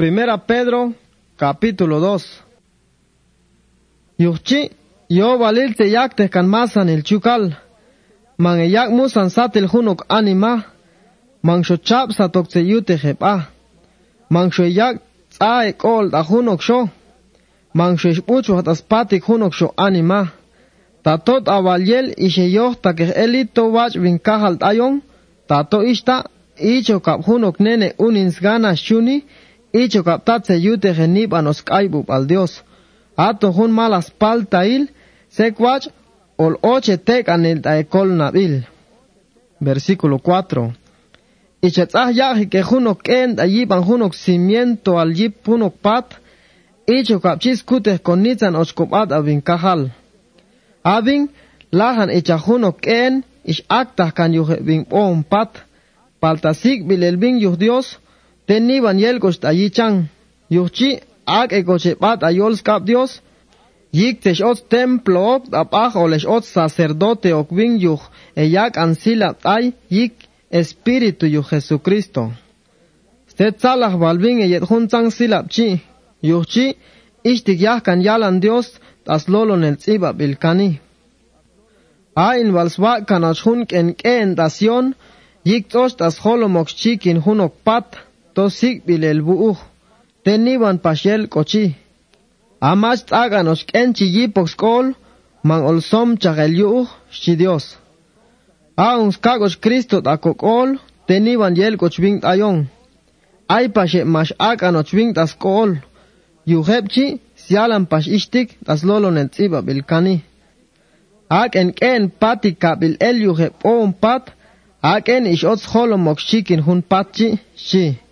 [0.00, 0.94] Primera Pedro,
[1.36, 2.42] capítulo 2.
[4.16, 4.70] Yuchi,
[5.10, 7.52] yo valil te yak te kan masan el chukal.
[8.38, 10.64] Man e yak musan satil hunok anima.
[11.42, 13.34] Man sho chap sa tok te yute jepa.
[14.30, 14.96] Man sho yak
[15.28, 16.88] tsa e kol da hunok sho.
[17.74, 20.32] Man sho ishpuchu hat aspatik hunok sho anima.
[21.04, 25.02] Ta tot avaliel ishe yoh ta ke elito wach vin kahal tayon.
[25.46, 26.24] Ta to ishta
[26.56, 29.18] icho kap hunok nene unins gana shuni.
[29.72, 32.62] Icho kaptatse yute genib anos kaibub al Dios.
[33.16, 34.88] Ato hun malas paltail,
[35.28, 35.88] sekwach,
[36.38, 38.62] ol oche tek anil taekol nabil.
[39.60, 40.72] Versículo 4.
[41.62, 46.16] Ichatzah yahi que junok en ayiban junok cimiento al yip punok pat,
[46.86, 49.90] icho kapchis kuteh konitzan ochkopat avin kahal.
[50.82, 51.28] Avin,
[51.72, 55.52] lahan icha junok en, ish aktah kan yuhe vin on pat,
[56.20, 57.98] paltasik bilel vin yuh Dios,
[58.50, 59.94] tenni van yelgosh ayichan,
[60.54, 60.90] yuchi
[61.40, 63.12] ag egoche pat ayols kap Dios,
[64.00, 65.22] yik tesh ot templo
[65.62, 68.02] ok olesh ot sacerdote ok vin yuh,
[68.40, 69.64] e yak ansila ay
[69.96, 70.14] yik
[70.60, 72.22] espíritu yuh Jesucristo.
[73.30, 74.64] Stet salah valvin e yet
[75.18, 75.68] silap chi,
[76.28, 76.66] yuchi
[77.22, 78.66] ishtik yah kan yalan Dios,
[79.04, 80.70] tas lolo nel tziba bilkani.
[82.16, 84.86] Ain valswa kanach hun ken ken dasion,
[85.44, 89.58] yik tos tas holomok chikin hunok pat, tosik bilel buuh,
[90.24, 91.64] teniban pasiel kochi.
[92.60, 94.24] Amas taganos ken chigi
[94.62, 94.86] kol
[95.48, 97.64] man olsom chagel yuuh, si Dios.
[98.76, 102.58] Aungs kagos Cristo takokol, teniban yel kochbing tayon.
[103.48, 105.70] Ay pasie mas aganos bing tas kol,
[106.46, 107.06] yuhepchi,
[107.42, 110.16] sialan pas ishtik, tas lolo el tziba bilkani.
[111.28, 114.24] Aken ken pati kabil el yuhep oon pat,
[114.82, 117.84] Aken ish ots holo mok shikin hun patchi, shi.
[117.92, 118.09] Si.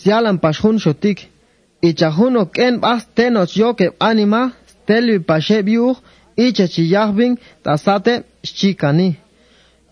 [0.00, 1.18] sialan pashun shotik
[1.88, 5.96] ichajuno ken bas tenoch yo que anima stelvi pashe biuj
[6.36, 7.32] icha chiyajbin
[7.64, 8.14] tasate
[8.58, 9.08] chikani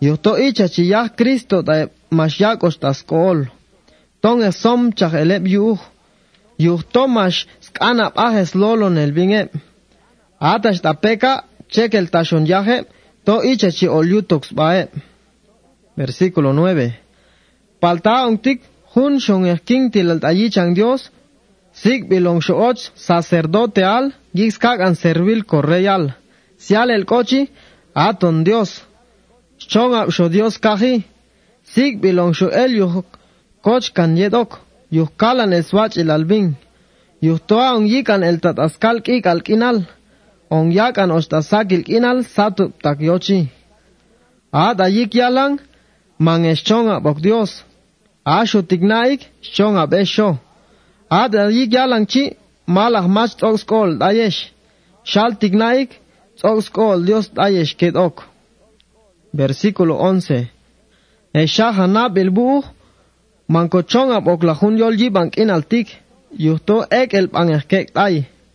[0.01, 1.73] yoto icha chiyaj Cristo ta
[2.17, 3.39] mashyakos taskol
[4.21, 5.79] ton esom chaj elep yuj
[6.65, 9.11] yuj tomash skana pajes lolon el
[10.39, 11.43] atash tapeka
[11.73, 12.77] chekel tashon yaje
[13.25, 14.81] to icha chi olyutox bae
[15.97, 16.91] versículo 9
[17.81, 18.59] palta un tic
[18.95, 21.11] hun shon king til ayichan Dios,
[21.73, 26.13] sig bilong shoch sacerdote al, gigs kagan servil correal.
[26.57, 27.49] Sial el cochi,
[27.93, 28.83] aton Dios.
[29.57, 31.03] Chong ap sho Dios kaji,
[31.63, 33.03] sig bilong sho el yuh
[33.61, 35.65] coch kan yedok, yuh kalan el
[36.01, 36.55] el albin.
[37.21, 39.77] Yuh toa on yikan el tat askal kik al kinal,
[40.49, 43.49] on yakan ostasak il kinal satup tak yochi.
[44.53, 45.59] Ada yik yalang,
[46.17, 47.63] man es chong ap ok Dios.
[48.25, 50.29] Ashu tignaik, shonga be sho.
[50.31, 50.37] E
[51.09, 52.35] Ad yik yalang chi,
[52.67, 54.49] malach mas tog skol dayesh.
[55.03, 55.89] Shal tignaik,
[56.41, 58.23] tog skol dios dayesh ket ok.
[59.33, 60.49] Versículo 11.
[61.33, 62.63] E shah hanab el buh,
[63.47, 64.41] manko chonga ok
[64.77, 65.87] yol bank in altik,
[66.31, 67.89] yuhto ek el pang ek kek.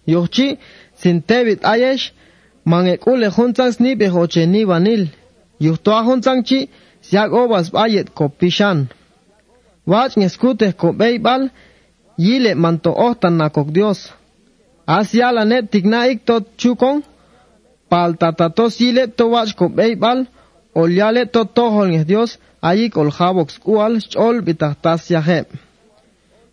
[0.06, 0.58] Yuhchi,
[0.97, 2.12] sin tebit ayesh,
[2.64, 4.08] man ek ule hun snipe
[4.47, 5.08] ni vanil.
[5.60, 6.42] Yuhto ahun tang
[7.02, 8.88] siag obas bayet kopishan.
[9.90, 11.50] Wach ngeskute ko beibal,
[12.26, 14.00] yile manto ohtan na kok Dios.
[14.86, 17.02] Asya la net tignaik tot chukong,
[17.90, 20.18] pal tatatos yile to wach ko beibal,
[20.74, 22.30] olyale to tohol nge Dios,
[22.62, 25.40] ayik ol jabox ual chol bitahtas yahe.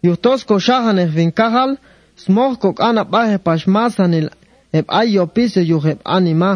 [0.06, 1.78] Yuhtos ko shahan e vinkahal,
[2.24, 4.28] smoh kok ana bahe pashmasanil,
[4.74, 6.54] eb ayo pise yuheb anima.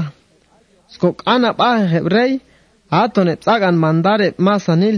[0.93, 2.31] Skok ana bahe heb rey,
[2.89, 4.97] aton eb sagan mandare masanil.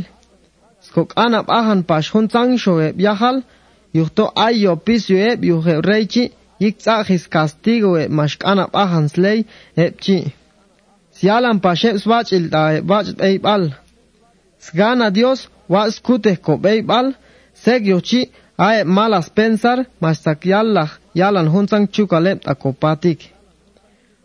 [0.85, 3.38] Skok ana bahan pashhun tangsho eb yahal,
[3.97, 6.23] yuhto ayo pisyo eb yuheb reychi,
[6.63, 9.39] yik tsahis castigo eb mashkana bahan sley
[9.85, 10.19] eb chi.
[11.17, 13.63] Sialan pashe swach il da wach eibal.
[14.66, 15.39] Sgana Dios
[15.69, 17.13] wa skute ko beibal,
[17.63, 18.21] seg yochi
[18.57, 19.85] ae malas pensar
[20.44, 20.89] yallah
[21.19, 23.19] yalan hunsang chukalep takopatik.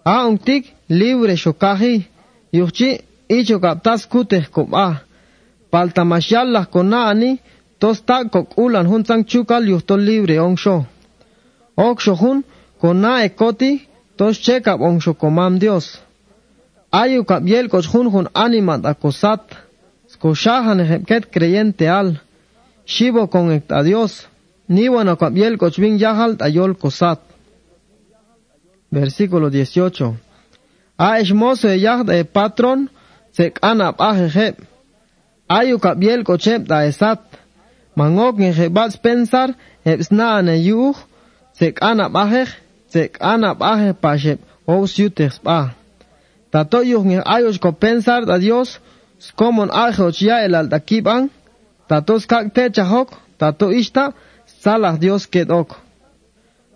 [0.05, 1.95] Aungtik libre shokahi,
[2.53, 2.91] yochi
[3.29, 5.08] icho kaptas kute ko ba.
[5.71, 7.39] Paltamashyallah konani,
[7.79, 10.87] tosta kok ulan hunsang chukal yuhto libre ongsho.
[11.77, 12.45] Oksho hun,
[12.81, 16.01] kona ekoti, tos chekap ongsho komam Dios.
[16.91, 19.45] Ayu kap yel koch hun hun animat akosat,
[20.09, 22.21] skoshahan hepket creyente al,
[22.87, 24.27] shibo con a Dios,
[24.69, 27.21] ni bueno kap yel koch bin yahal tayol kosat.
[28.91, 30.17] Versículo 18.
[30.97, 32.89] A esmoso yahda e patron,
[33.33, 34.68] se kanap ahejeb.
[35.49, 37.21] Ayu kap yel kocheb da esat,
[37.99, 39.49] mangok nge hebats pensar
[39.87, 40.97] hebsna ne yuh
[41.59, 42.49] sek ana bahej
[42.93, 44.39] sek ana bahej pashep
[44.75, 45.61] os yutex ba
[46.53, 48.69] tato yuh nge ayos ko pensar a Dios
[49.27, 51.23] skomon ajoch ya el altakiban
[51.89, 53.09] tato skak te chahok
[53.41, 54.05] tato ishta
[54.63, 55.69] salah Dios kedok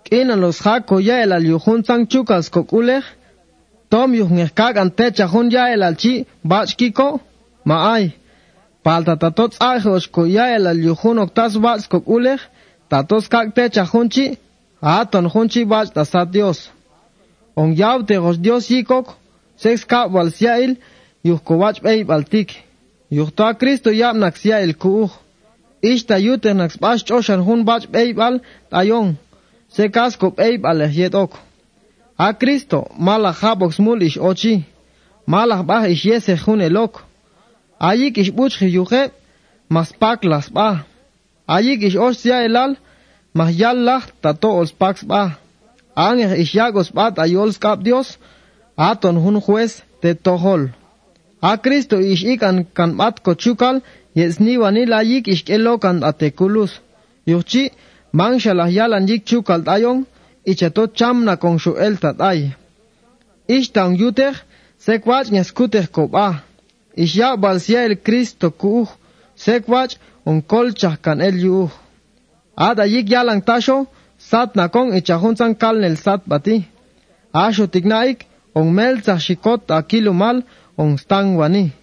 [0.07, 3.05] kina los hako ya el al yuhun sang chukas kokulej
[3.91, 6.15] tom yuh nge kak ante chahun ya el alchi
[6.51, 7.09] bachkiko
[7.69, 8.05] ma ay
[8.83, 12.41] palta tatot ajos ko ya el al yuhun oktas bats kokulej
[12.91, 14.27] tatos kak te chahunchi
[14.81, 16.71] aton hunchi bach tasat Dios.
[17.57, 19.07] On yaw te hos Dios yikok
[19.57, 20.77] sex ka wal siail
[21.25, 22.49] yuh ko wach bei baltik
[23.11, 25.11] yuh to a Cristo yam nak siail kuuj
[25.83, 28.41] ishta yute spash choshan hun bach bei bal
[28.71, 29.17] tayon
[29.69, 31.33] se kas ko bei bal yetok
[32.19, 34.65] a Cristo mala habox mulish ochi.
[35.27, 37.03] Mala bah ish yese hun elok
[37.91, 39.03] ayik ish buch yuhe
[39.75, 40.69] mas pak las ba
[41.57, 42.73] ayik ish osh sia elal
[43.37, 45.23] mas yallah tato os pax ba
[45.95, 48.19] Ángel Ishiagos bat ayols kap Dios,
[48.77, 50.71] aton hun juez te tohol.
[51.43, 53.83] A Cristo ish ikan kan bat kochukal,
[54.15, 56.81] yes ni wanila yik ish kelo kan atekulus.
[57.27, 57.71] Yuchi,
[58.13, 60.07] man shalah yalan yik chukal tayon,
[60.47, 62.55] ichato chamna con su el tatay.
[63.49, 64.35] Ish tan yuter,
[64.79, 66.43] sekwach nyaskuter koba.
[66.97, 68.87] ich ja balsia el Cristo ku
[69.37, 71.71] sequach un colcha kan el yu
[72.57, 73.87] ada yik ya lang tasho
[74.19, 76.57] sat na kon echajun san kal nel sat bati
[77.33, 78.19] asho tignaik
[78.55, 80.37] un mel chashikot akilu mal
[80.79, 81.37] un stangwani.
[81.39, 81.82] wani